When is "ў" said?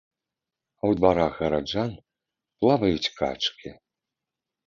0.87-0.99